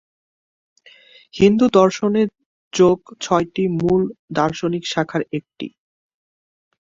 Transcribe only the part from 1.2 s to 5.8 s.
হিন্দু দর্শনে যোগ ছয়টি মূল দার্শনিক শাখার একটি।